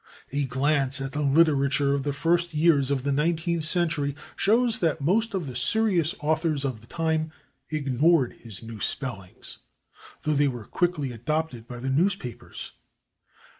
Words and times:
A 0.33 0.45
glance 0.47 0.99
at 0.99 1.11
the 1.11 1.21
literature 1.21 1.93
of 1.93 2.01
the 2.01 2.11
first 2.11 2.55
years 2.55 2.89
of 2.89 3.03
the 3.03 3.11
nineteenth 3.11 3.65
century 3.65 4.15
shows 4.35 4.79
that 4.79 4.99
most 4.99 5.35
of 5.35 5.45
the 5.45 5.55
serious 5.55 6.15
authors 6.21 6.65
of 6.65 6.81
the 6.81 6.87
time 6.87 7.31
ignored 7.69 8.33
his 8.33 8.63
new 8.63 8.79
spellings, 8.79 9.59
though 10.23 10.33
they 10.33 10.47
were 10.47 10.65
quickly 10.65 11.11
adopted 11.11 11.67
by 11.67 11.77
the 11.77 11.91
newspapers. 11.91 12.71